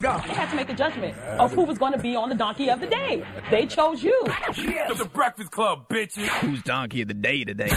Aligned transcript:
They 0.00 0.06
had 0.06 0.48
to 0.50 0.54
make 0.54 0.70
a 0.70 0.74
judgment 0.74 1.18
of 1.40 1.52
who 1.52 1.64
was 1.64 1.76
going 1.76 1.92
to 1.92 1.98
be 1.98 2.14
on 2.14 2.28
the 2.28 2.36
donkey 2.36 2.70
of 2.70 2.78
the 2.78 2.86
day. 2.86 3.24
They 3.50 3.66
chose 3.66 4.00
you. 4.00 4.16
Yeah, 4.56 4.92
the 4.96 5.10
Breakfast 5.12 5.50
Club, 5.50 5.88
bitches. 5.88 6.28
Who's 6.38 6.62
donkey 6.62 7.02
of 7.02 7.08
the 7.08 7.14
day 7.14 7.42
today? 7.42 7.72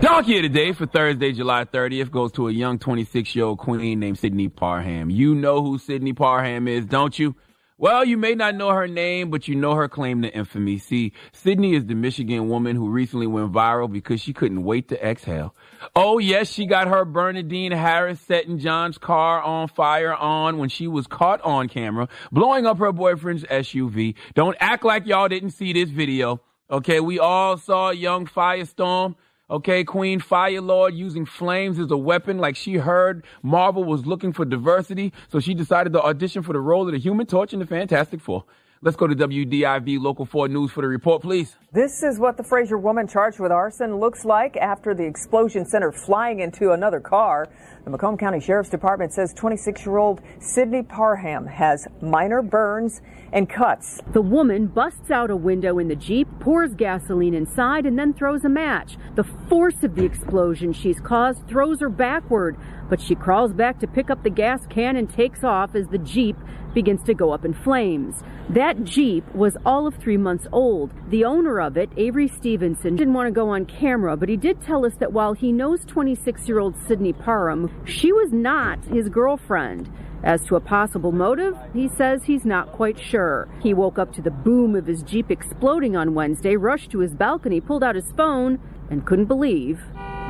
Donkey 0.00 0.36
of 0.36 0.44
the 0.44 0.48
day 0.48 0.72
for 0.74 0.86
Thursday, 0.86 1.32
July 1.32 1.64
30th 1.64 2.12
goes 2.12 2.30
to 2.30 2.46
a 2.46 2.52
young 2.52 2.78
26 2.78 3.34
year 3.34 3.46
old 3.46 3.58
queen 3.58 3.98
named 3.98 4.20
Sydney 4.20 4.48
Parham. 4.48 5.10
You 5.10 5.34
know 5.34 5.60
who 5.60 5.76
Sydney 5.76 6.12
Parham 6.12 6.68
is, 6.68 6.86
don't 6.86 7.18
you? 7.18 7.34
Well, 7.80 8.04
you 8.04 8.16
may 8.16 8.34
not 8.34 8.56
know 8.56 8.70
her 8.70 8.88
name, 8.88 9.30
but 9.30 9.46
you 9.46 9.54
know 9.54 9.76
her 9.76 9.88
claim 9.88 10.22
to 10.22 10.34
infamy. 10.34 10.78
See, 10.78 11.12
Sydney 11.30 11.76
is 11.76 11.86
the 11.86 11.94
Michigan 11.94 12.48
woman 12.48 12.74
who 12.74 12.90
recently 12.90 13.28
went 13.28 13.52
viral 13.52 13.88
because 13.88 14.20
she 14.20 14.32
couldn't 14.32 14.64
wait 14.64 14.88
to 14.88 15.00
exhale. 15.00 15.54
Oh, 15.94 16.18
yes, 16.18 16.50
she 16.50 16.66
got 16.66 16.88
her 16.88 17.04
Bernadine 17.04 17.70
Harris 17.70 18.20
setting 18.20 18.58
John's 18.58 18.98
car 18.98 19.40
on 19.40 19.68
fire 19.68 20.12
on 20.12 20.58
when 20.58 20.68
she 20.68 20.88
was 20.88 21.06
caught 21.06 21.40
on 21.42 21.68
camera, 21.68 22.08
blowing 22.32 22.66
up 22.66 22.78
her 22.78 22.90
boyfriend's 22.90 23.44
SUV. 23.44 24.16
Don't 24.34 24.56
act 24.58 24.84
like 24.84 25.06
y'all 25.06 25.28
didn't 25.28 25.50
see 25.50 25.72
this 25.72 25.88
video. 25.88 26.40
Okay, 26.68 26.98
we 26.98 27.20
all 27.20 27.56
saw 27.58 27.90
young 27.90 28.26
Firestorm 28.26 29.14
Okay, 29.50 29.82
Queen 29.82 30.20
Fire 30.20 30.60
Lord 30.60 30.92
using 30.94 31.24
flames 31.24 31.78
as 31.78 31.90
a 31.90 31.96
weapon, 31.96 32.36
like 32.36 32.54
she 32.54 32.74
heard 32.74 33.24
Marvel 33.42 33.82
was 33.82 34.04
looking 34.04 34.30
for 34.30 34.44
diversity, 34.44 35.10
so 35.28 35.40
she 35.40 35.54
decided 35.54 35.94
to 35.94 36.02
audition 36.02 36.42
for 36.42 36.52
the 36.52 36.60
role 36.60 36.84
of 36.86 36.92
the 36.92 36.98
Human 36.98 37.24
Torch 37.24 37.54
in 37.54 37.58
the 37.58 37.66
Fantastic 37.66 38.20
Four. 38.20 38.44
Let's 38.80 38.96
go 38.96 39.08
to 39.08 39.16
WDIV 39.16 40.00
Local 40.00 40.24
4 40.24 40.46
News 40.46 40.70
for 40.70 40.82
the 40.82 40.86
report, 40.86 41.20
please. 41.20 41.56
This 41.72 42.04
is 42.04 42.20
what 42.20 42.36
the 42.36 42.44
Fraser 42.44 42.78
woman 42.78 43.08
charged 43.08 43.40
with 43.40 43.50
arson 43.50 43.96
looks 43.98 44.24
like 44.24 44.56
after 44.56 44.94
the 44.94 45.02
explosion 45.02 45.66
sent 45.66 45.82
her 45.82 45.90
flying 45.90 46.38
into 46.38 46.70
another 46.70 47.00
car. 47.00 47.48
The 47.82 47.90
Macomb 47.90 48.16
County 48.16 48.38
Sheriff's 48.38 48.70
Department 48.70 49.12
says 49.12 49.34
26 49.34 49.84
year 49.84 49.98
old 49.98 50.20
Sydney 50.38 50.84
Parham 50.84 51.44
has 51.48 51.88
minor 52.00 52.40
burns 52.40 53.00
and 53.32 53.50
cuts. 53.50 54.00
The 54.12 54.22
woman 54.22 54.68
busts 54.68 55.10
out 55.10 55.32
a 55.32 55.36
window 55.36 55.80
in 55.80 55.88
the 55.88 55.96
Jeep, 55.96 56.28
pours 56.38 56.74
gasoline 56.74 57.34
inside, 57.34 57.84
and 57.84 57.98
then 57.98 58.14
throws 58.14 58.44
a 58.44 58.48
match. 58.48 58.96
The 59.16 59.24
force 59.24 59.82
of 59.82 59.96
the 59.96 60.04
explosion 60.04 60.72
she's 60.72 61.00
caused 61.00 61.48
throws 61.48 61.80
her 61.80 61.88
backward, 61.88 62.56
but 62.88 63.00
she 63.00 63.16
crawls 63.16 63.52
back 63.52 63.80
to 63.80 63.88
pick 63.88 64.08
up 64.08 64.22
the 64.22 64.30
gas 64.30 64.66
can 64.70 64.94
and 64.94 65.10
takes 65.10 65.42
off 65.42 65.74
as 65.74 65.88
the 65.88 65.98
Jeep 65.98 66.36
begins 66.74 67.02
to 67.04 67.14
go 67.14 67.32
up 67.32 67.44
in 67.44 67.54
flames. 67.54 68.22
That 68.50 68.67
Jeep 68.84 69.24
was 69.34 69.56
all 69.64 69.86
of 69.86 69.94
three 69.94 70.16
months 70.16 70.46
old. 70.52 70.92
The 71.08 71.24
owner 71.24 71.60
of 71.60 71.76
it, 71.76 71.90
Avery 71.96 72.28
Stevenson, 72.28 72.96
didn't 72.96 73.14
want 73.14 73.26
to 73.26 73.32
go 73.32 73.48
on 73.48 73.66
camera, 73.66 74.16
but 74.16 74.28
he 74.28 74.36
did 74.36 74.60
tell 74.60 74.84
us 74.84 74.94
that 74.96 75.12
while 75.12 75.32
he 75.32 75.52
knows 75.52 75.84
26 75.84 76.48
year 76.48 76.58
old 76.58 76.76
Sydney 76.86 77.12
Parham, 77.12 77.70
she 77.84 78.12
was 78.12 78.32
not 78.32 78.84
his 78.84 79.08
girlfriend. 79.08 79.90
As 80.22 80.44
to 80.46 80.56
a 80.56 80.60
possible 80.60 81.12
motive, 81.12 81.56
he 81.72 81.88
says 81.88 82.24
he's 82.24 82.44
not 82.44 82.72
quite 82.72 82.98
sure. 82.98 83.48
He 83.62 83.72
woke 83.72 83.98
up 83.98 84.12
to 84.14 84.22
the 84.22 84.30
boom 84.30 84.74
of 84.74 84.86
his 84.86 85.02
Jeep 85.02 85.30
exploding 85.30 85.96
on 85.96 86.14
Wednesday, 86.14 86.56
rushed 86.56 86.90
to 86.90 86.98
his 86.98 87.14
balcony, 87.14 87.60
pulled 87.60 87.84
out 87.84 87.94
his 87.94 88.12
phone, 88.12 88.58
and 88.90 89.06
couldn't 89.06 89.26
believe 89.26 89.80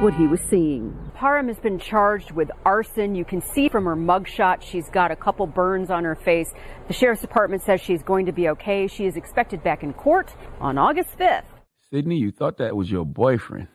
what 0.00 0.14
he 0.14 0.26
was 0.26 0.40
seeing. 0.40 0.96
Parham 1.18 1.48
has 1.48 1.58
been 1.58 1.80
charged 1.80 2.30
with 2.30 2.48
arson. 2.64 3.16
You 3.16 3.24
can 3.24 3.42
see 3.42 3.68
from 3.68 3.86
her 3.86 3.96
mugshot 3.96 4.62
she's 4.62 4.88
got 4.88 5.10
a 5.10 5.16
couple 5.16 5.48
burns 5.48 5.90
on 5.90 6.04
her 6.04 6.14
face. 6.14 6.54
The 6.86 6.94
sheriff's 6.94 7.22
department 7.22 7.62
says 7.62 7.80
she's 7.80 8.04
going 8.04 8.26
to 8.26 8.32
be 8.32 8.48
okay. 8.50 8.86
She 8.86 9.04
is 9.04 9.16
expected 9.16 9.64
back 9.64 9.82
in 9.82 9.94
court 9.94 10.32
on 10.60 10.78
August 10.78 11.18
5th. 11.18 11.42
Sydney, 11.90 12.18
you 12.18 12.30
thought 12.30 12.58
that 12.58 12.76
was 12.76 12.88
your 12.88 13.04
boyfriend. 13.04 13.66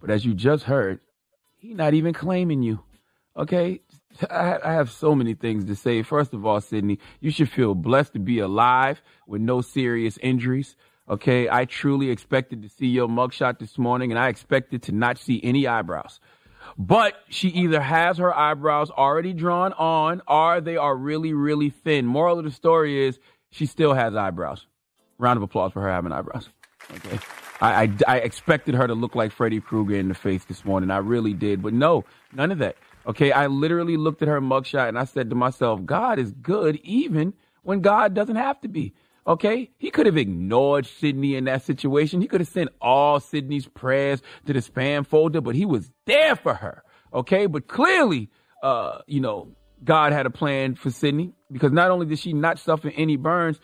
But 0.00 0.10
as 0.10 0.24
you 0.24 0.32
just 0.32 0.62
heard, 0.62 1.00
he's 1.56 1.74
not 1.74 1.94
even 1.94 2.14
claiming 2.14 2.62
you. 2.62 2.78
Okay? 3.36 3.80
I, 4.30 4.58
I 4.62 4.72
have 4.74 4.92
so 4.92 5.16
many 5.16 5.34
things 5.34 5.64
to 5.64 5.74
say. 5.74 6.02
First 6.02 6.34
of 6.34 6.46
all, 6.46 6.60
Sydney, 6.60 7.00
you 7.18 7.32
should 7.32 7.50
feel 7.50 7.74
blessed 7.74 8.12
to 8.12 8.20
be 8.20 8.38
alive 8.38 9.02
with 9.26 9.40
no 9.40 9.60
serious 9.60 10.18
injuries. 10.18 10.76
Okay, 11.08 11.48
I 11.48 11.64
truly 11.64 12.10
expected 12.10 12.62
to 12.62 12.68
see 12.68 12.86
your 12.86 13.08
mugshot 13.08 13.58
this 13.58 13.76
morning, 13.76 14.12
and 14.12 14.20
I 14.20 14.28
expected 14.28 14.84
to 14.84 14.92
not 14.92 15.18
see 15.18 15.40
any 15.42 15.66
eyebrows. 15.66 16.20
But 16.78 17.14
she 17.28 17.48
either 17.48 17.80
has 17.80 18.18
her 18.18 18.36
eyebrows 18.36 18.90
already 18.90 19.32
drawn 19.32 19.72
on, 19.74 20.22
or 20.26 20.60
they 20.60 20.76
are 20.76 20.96
really, 20.96 21.32
really 21.32 21.70
thin. 21.70 22.06
Moral 22.06 22.38
of 22.38 22.44
the 22.44 22.50
story 22.50 23.06
is 23.06 23.18
she 23.50 23.66
still 23.66 23.94
has 23.94 24.14
eyebrows. 24.14 24.66
Round 25.18 25.36
of 25.36 25.42
applause 25.42 25.72
for 25.72 25.82
her 25.82 25.90
having 25.90 26.12
eyebrows. 26.12 26.48
Okay, 26.96 27.18
I, 27.60 27.82
I, 27.84 27.92
I 28.06 28.16
expected 28.18 28.74
her 28.74 28.86
to 28.86 28.94
look 28.94 29.14
like 29.14 29.32
Freddy 29.32 29.60
Krueger 29.60 29.96
in 29.96 30.08
the 30.08 30.14
face 30.14 30.44
this 30.44 30.64
morning. 30.64 30.90
I 30.90 30.98
really 30.98 31.34
did, 31.34 31.62
but 31.62 31.72
no, 31.72 32.04
none 32.32 32.50
of 32.50 32.58
that. 32.58 32.76
Okay, 33.06 33.32
I 33.32 33.46
literally 33.46 33.96
looked 33.96 34.22
at 34.22 34.28
her 34.28 34.40
mugshot 34.40 34.88
and 34.88 34.98
I 34.98 35.04
said 35.04 35.30
to 35.30 35.36
myself, 35.36 35.84
God 35.84 36.18
is 36.18 36.32
good 36.32 36.76
even 36.82 37.34
when 37.62 37.80
God 37.80 38.14
doesn't 38.14 38.36
have 38.36 38.60
to 38.62 38.68
be. 38.68 38.94
Okay, 39.26 39.70
he 39.78 39.90
could 39.90 40.06
have 40.06 40.16
ignored 40.16 40.86
Sydney 40.86 41.36
in 41.36 41.44
that 41.44 41.62
situation. 41.62 42.20
He 42.20 42.26
could 42.26 42.40
have 42.40 42.48
sent 42.48 42.70
all 42.80 43.20
Sydney's 43.20 43.66
prayers 43.66 44.22
to 44.46 44.52
the 44.52 44.60
spam 44.60 45.06
folder, 45.06 45.40
but 45.40 45.54
he 45.54 45.66
was 45.66 45.90
there 46.06 46.36
for 46.36 46.54
her. 46.54 46.82
Okay, 47.12 47.46
but 47.46 47.68
clearly, 47.68 48.30
uh, 48.62 49.00
you 49.06 49.20
know, 49.20 49.48
God 49.84 50.12
had 50.12 50.26
a 50.26 50.30
plan 50.30 50.74
for 50.74 50.90
Sydney 50.90 51.32
because 51.50 51.72
not 51.72 51.90
only 51.90 52.06
did 52.06 52.18
she 52.18 52.32
not 52.32 52.58
suffer 52.58 52.92
any 52.96 53.16
burns, 53.16 53.60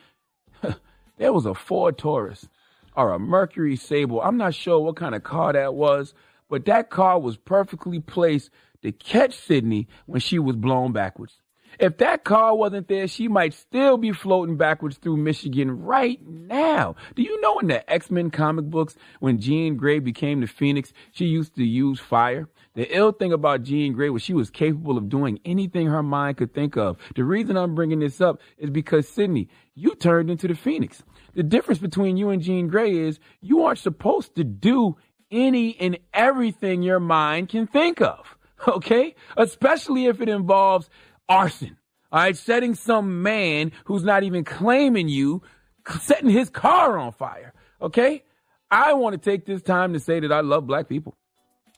there 1.19 1.33
was 1.33 1.47
a 1.47 1.55
Ford 1.55 1.97
Taurus 1.99 2.49
or 2.95 3.13
a 3.13 3.19
Mercury 3.19 3.77
Sable. 3.77 4.21
I'm 4.21 4.37
not 4.37 4.55
sure 4.55 4.81
what 4.81 4.97
kind 4.97 5.15
of 5.15 5.23
car 5.23 5.53
that 5.53 5.75
was, 5.75 6.15
but 6.49 6.65
that 6.67 6.91
car 6.91 7.19
was 7.19 7.37
perfectly 7.37 8.01
placed 8.01 8.51
to 8.83 8.93
catch 8.93 9.35
Sydney 9.35 9.89
when 10.07 10.21
she 10.21 10.39
was 10.39 10.57
blown 10.57 10.93
backwards. 10.93 11.41
If 11.79 11.99
that 11.99 12.25
car 12.25 12.57
wasn't 12.57 12.89
there, 12.89 13.07
she 13.09 13.29
might 13.29 13.55
still 13.55 13.99
be 13.99 14.13
floating 14.13 14.57
backwards 14.57 14.97
through 14.97 15.19
Michigan 15.19 15.83
right 15.83 16.21
now. 16.27 16.97
Do 17.15 17.23
you 17.23 17.41
know 17.41 17.59
in 17.59 17.67
the 17.67 17.89
X-Men 17.91 18.31
comic 18.31 18.67
books, 18.67 18.97
when 19.21 19.41
Jean 19.41 19.77
Grey 19.77 19.99
became 19.99 20.41
the 20.41 20.47
Phoenix, 20.47 20.93
she 21.13 21.27
used 21.27 21.55
to 21.57 21.65
use 21.65 22.01
fire? 22.01 22.49
The 22.75 22.95
ill 22.95 23.13
thing 23.13 23.33
about 23.33 23.63
Jean 23.63 23.95
Grey 23.95 24.11
was 24.11 24.23
she 24.23 24.35
was 24.35 24.51
capable 24.51 24.99
of 24.99 25.09
doing 25.09 25.41
anything 25.45 25.87
her 25.87 26.03
mind 26.03 26.37
could 26.37 26.53
think 26.53 26.77
of. 26.77 26.99
The 27.15 27.25
reason 27.25 27.57
I'm 27.57 27.75
bringing 27.75 28.01
this 28.01 28.21
up 28.21 28.41
is 28.59 28.71
because 28.71 29.09
Sydney, 29.09 29.49
you 29.75 29.95
turned 29.95 30.31
into 30.31 30.47
the 30.47 30.55
Phoenix. 30.55 31.03
The 31.35 31.43
difference 31.43 31.79
between 31.79 32.17
you 32.17 32.31
and 32.31 32.43
Jean 32.43 32.69
Grey 32.69 32.97
is 32.97 33.19
you 33.41 33.65
aren't 33.65 33.79
supposed 33.79 34.35
to 34.37 34.45
do 34.45 34.97
any 35.31 35.79
and 35.81 35.99
everything 36.15 36.83
your 36.83 37.01
mind 37.01 37.49
can 37.49 37.67
think 37.67 38.01
of. 38.01 38.37
Okay? 38.67 39.15
Especially 39.37 40.07
if 40.07 40.23
it 40.23 40.31
involves 40.31 40.89
arson. 41.29 41.77
All 42.13 42.21
right? 42.21 42.37
Setting 42.37 42.75
some 42.75 43.23
man 43.23 43.73
who's 43.85 44.05
not 44.05 44.23
even 44.23 44.45
claiming 44.45 45.09
you, 45.09 45.43
setting 46.01 46.31
his 46.31 46.51
car 46.51 46.99
on 46.99 47.13
fire. 47.13 47.53
Okay? 47.81 48.25
I 48.71 48.95
want 48.95 49.15
to 49.15 49.19
take 49.19 49.47
this 49.47 49.63
time 49.63 49.93
to 49.93 50.01
say 50.01 50.21
that 50.21 50.33
I 50.33 50.41
love 50.41 50.67
black 50.67 50.89
people. 50.89 51.17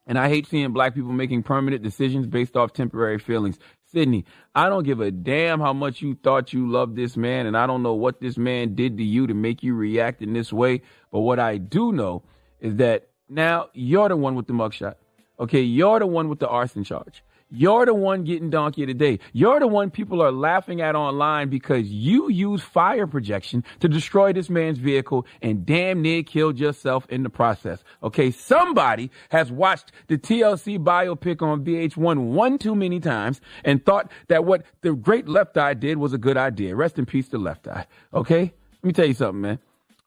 And 0.06 0.19
I 0.19 0.31
hate 0.31 0.47
seeing 0.47 0.73
black 0.73 0.95
people 0.95 1.12
making 1.12 1.43
permanent 1.43 1.83
decisions 1.83 2.27
based 2.27 2.56
off 2.56 2.73
temporary 2.73 3.19
feelings. 3.19 3.59
Sydney, 3.93 4.25
I 4.55 4.71
don't 4.71 4.85
give 4.85 5.00
a 5.00 5.11
damn 5.11 5.61
how 5.61 5.75
much 5.75 6.01
you 6.01 6.15
thought 6.15 6.53
you 6.55 6.71
loved 6.71 6.97
this 6.97 7.17
man, 7.17 7.47
and 7.47 7.56
I 7.56 7.67
don't 7.67 7.83
know 7.83 7.93
what 7.93 8.21
this 8.21 8.39
man 8.39 8.75
did 8.75 8.97
to 8.99 9.05
you 9.05 9.27
to 9.27 9.35
make 9.35 9.62
you 9.62 9.75
react 9.75 10.23
in 10.23 10.33
this 10.33 10.51
way. 10.51 10.83
But 11.12 11.21
what 11.21 11.39
I 11.39 11.59
do 11.59 11.93
know 11.93 12.23
is 12.61 12.77
that 12.77 13.09
now 13.29 13.69
you're 13.75 14.09
the 14.09 14.17
one 14.17 14.35
with 14.35 14.47
the 14.47 14.55
mugshot. 14.55 14.94
Okay, 15.41 15.61
you're 15.61 15.99
the 15.99 16.06
one 16.06 16.29
with 16.29 16.39
the 16.39 16.49
arson 16.49 16.85
charge. 16.85 17.23
You're 17.50 17.87
the 17.87 17.95
one 17.95 18.25
getting 18.25 18.50
donkey 18.50 18.85
today. 18.85 19.21
You're 19.33 19.59
the 19.59 19.67
one 19.67 19.91
people 19.91 20.21
are 20.23 20.31
laughing 20.31 20.83
at 20.83 20.95
online 20.95 21.49
because 21.49 21.91
you 21.91 22.29
used 22.31 22.62
fire 22.62 23.06
projection 23.06 23.65
to 23.81 23.89
destroy 23.89 24.35
this 24.35 24.50
man's 24.50 24.77
vehicle 24.77 25.27
and 25.41 25.65
damn 25.65 26.03
near 26.03 26.23
killed 26.23 26.59
yourself 26.59 27.06
in 27.09 27.23
the 27.23 27.31
process. 27.31 27.83
Okay, 28.03 28.31
somebody 28.31 29.11
has 29.31 29.50
watched 29.50 29.93
the 30.09 30.19
TLC 30.19 30.79
biopic 30.79 31.41
on 31.41 31.65
VH1 31.65 32.33
one 32.33 32.59
too 32.59 32.75
many 32.75 33.00
times 33.00 33.41
and 33.65 33.85
thought 33.85 34.12
that 34.29 34.44
what 34.44 34.65
the 34.83 34.93
great 34.93 35.27
left 35.27 35.56
eye 35.56 35.73
did 35.73 35.97
was 35.97 36.12
a 36.12 36.19
good 36.19 36.37
idea. 36.37 36.77
Rest 36.77 36.99
in 36.99 37.06
peace 37.06 37.29
the 37.29 37.39
left 37.39 37.67
eye. 37.67 37.87
Okay, 38.12 38.53
let 38.83 38.85
me 38.85 38.93
tell 38.93 39.06
you 39.06 39.15
something, 39.15 39.41
man. 39.41 39.59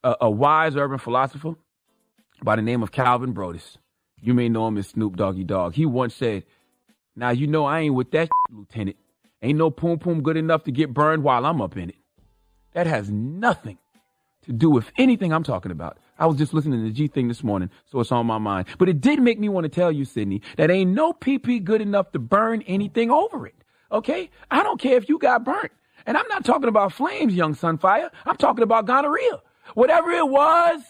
A, 0.03 0.15
a 0.21 0.29
wise 0.29 0.75
urban 0.75 0.99
philosopher 0.99 1.55
by 2.43 2.55
the 2.55 2.61
name 2.61 2.83
of 2.83 2.91
Calvin 2.91 3.31
Broadus. 3.31 3.79
You 4.21 4.35
may 4.35 4.47
know 4.47 4.67
him 4.67 4.77
as 4.77 4.89
Snoop 4.89 5.17
Doggy 5.17 5.43
Dogg. 5.43 5.73
He 5.73 5.87
once 5.87 6.13
said, 6.13 6.43
now 7.15 7.29
you 7.29 7.47
know 7.47 7.65
I 7.65 7.81
ain't 7.81 7.95
with 7.95 8.11
that 8.11 8.23
shit, 8.25 8.31
Lieutenant. 8.57 8.97
Ain't 9.41 9.57
no 9.57 9.71
poom 9.71 9.99
poom 9.99 10.21
good 10.21 10.37
enough 10.37 10.63
to 10.65 10.71
get 10.71 10.93
burned 10.93 11.23
while 11.23 11.45
I'm 11.45 11.61
up 11.61 11.75
in 11.75 11.89
it. 11.89 11.95
That 12.73 12.87
has 12.87 13.09
nothing 13.09 13.77
to 14.43 14.53
do 14.53 14.69
with 14.69 14.91
anything 14.97 15.33
I'm 15.33 15.43
talking 15.43 15.71
about. 15.71 15.97
I 16.17 16.25
was 16.25 16.37
just 16.37 16.53
listening 16.53 16.79
to 16.79 16.85
the 16.85 16.93
G 16.93 17.07
thing 17.07 17.27
this 17.27 17.43
morning, 17.43 17.69
so 17.85 17.99
it's 17.99 18.11
on 18.11 18.25
my 18.27 18.37
mind. 18.37 18.67
But 18.77 18.89
it 18.89 19.01
did 19.01 19.19
make 19.21 19.39
me 19.39 19.49
want 19.49 19.65
to 19.65 19.69
tell 19.69 19.91
you, 19.91 20.05
Sydney, 20.05 20.41
that 20.57 20.69
ain't 20.69 20.91
no 20.91 21.13
PP 21.13 21.63
good 21.63 21.81
enough 21.81 22.11
to 22.11 22.19
burn 22.19 22.61
anything 22.63 23.09
over 23.11 23.47
it. 23.47 23.55
Okay? 23.91 24.29
I 24.49 24.63
don't 24.63 24.79
care 24.79 24.97
if 24.97 25.09
you 25.09 25.17
got 25.17 25.43
burnt. 25.43 25.71
And 26.05 26.17
I'm 26.17 26.27
not 26.27 26.45
talking 26.45 26.69
about 26.69 26.93
flames, 26.93 27.33
young 27.35 27.55
Sunfire. 27.55 28.09
I'm 28.25 28.37
talking 28.37 28.63
about 28.63 28.85
gonorrhea. 28.85 29.41
Whatever 29.73 30.11
it 30.11 30.27
was 30.27 30.81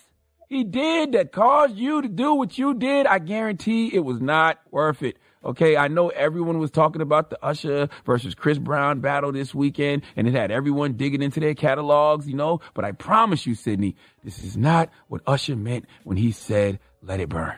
he 0.52 0.66
did 0.66 1.14
that 1.14 1.32
caused 1.32 1.78
you 1.78 2.02
to 2.02 2.10
do 2.10 2.34
what 2.34 2.58
you 2.58 2.74
did, 2.74 3.08
I 3.08 3.20
guarantee 3.20 3.88
it 3.94 4.04
was 4.04 4.20
not 4.20 4.60
worth 4.70 5.02
it. 5.02 5.18
Okay, 5.46 5.78
I 5.78 5.88
know 5.88 6.10
everyone 6.10 6.60
was 6.60 6.70
talking 6.70 7.02
about 7.02 7.30
the 7.30 7.42
Usher 7.42 7.88
versus 8.06 8.36
Chris 8.36 8.60
Brown 8.60 9.00
battle 9.00 9.32
this 9.32 9.56
weekend, 9.56 10.04
and 10.18 10.28
it 10.28 10.34
had 10.34 10.52
everyone 10.52 10.94
digging 10.94 11.22
into 11.22 11.40
their 11.40 11.56
catalogs, 11.56 12.28
you 12.28 12.36
know. 12.36 12.60
But 12.74 12.84
I 12.84 12.92
promise 12.92 13.48
you, 13.48 13.56
Sydney, 13.56 13.96
this 14.26 14.44
is 14.44 14.58
not 14.58 14.90
what 15.08 15.22
Usher 15.26 15.56
meant 15.56 15.86
when 16.04 16.18
he 16.18 16.34
said, 16.34 16.80
let 17.02 17.22
it 17.22 17.30
burn. 17.30 17.56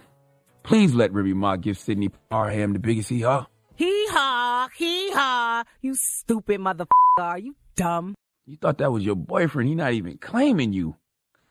Please 0.62 0.94
let 0.94 1.12
Remy 1.12 1.34
Ma 1.34 1.56
give 1.56 1.80
Sydney 1.80 2.10
Parham 2.30 2.74
the 2.74 2.80
biggest 2.80 3.10
hee 3.10 3.22
haw. 3.22 3.48
Hee 3.76 4.08
haw, 4.12 4.70
hee 4.78 5.12
haw. 5.14 5.64
You 5.82 5.96
stupid 5.96 6.62
motherfucker. 6.62 6.88
Are 7.18 7.40
you 7.40 7.56
dumb? 7.76 8.14
You 8.46 8.56
thought 8.56 8.78
that 8.78 8.92
was 8.92 9.04
your 9.04 9.16
boyfriend. 9.16 9.68
He 9.68 9.74
not 9.74 9.94
even 9.94 10.20
claiming 10.20 10.74
you. 10.74 10.96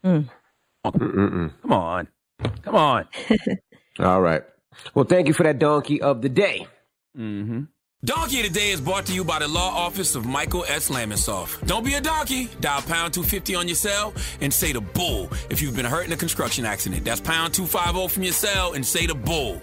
Mm. 0.05 0.29
Mm-mm. 0.85 1.53
Come 1.63 1.73
on. 1.73 2.09
Come 2.63 2.75
on. 2.75 3.09
All 3.99 4.21
right. 4.21 4.43
Well, 4.95 5.05
thank 5.05 5.29
you 5.29 5.35
for 5.35 5.43
that 5.45 5.59
donkey 5.59 6.01
of 6.01 6.23
the 6.23 6.29
day. 6.29 6.67
Mm-hmm. 7.17 7.65
Donkey 8.05 8.41
of 8.41 8.53
the 8.53 8.59
Day 8.59 8.71
is 8.73 8.81
brought 8.81 9.07
to 9.07 9.15
you 9.15 9.23
by 9.23 9.39
the 9.39 9.47
law 9.47 9.71
office 9.71 10.17
of 10.17 10.27
Michael 10.27 10.65
S. 10.67 10.91
Lamonsoff. 10.91 11.65
Don't 11.69 11.85
be 11.85 11.95
a 11.95 12.01
donkey. 12.01 12.49
Dial 12.61 12.83
pound 12.83 13.15
250 13.15 13.55
on 13.55 13.69
your 13.69 13.77
cell 13.77 14.13
and 14.41 14.53
say 14.53 14.73
the 14.73 14.81
bull 14.81 15.31
if 15.51 15.63
you've 15.63 15.77
been 15.77 15.85
hurt 15.85 16.07
in 16.07 16.13
a 16.13 16.17
construction 16.17 16.65
accident. 16.65 17.05
That's 17.05 17.21
pound 17.21 17.55
250 17.55 18.09
from 18.13 18.25
your 18.25 18.33
cell 18.33 18.73
and 18.73 18.85
say 18.85 19.07
the 19.07 19.15
bull. 19.15 19.63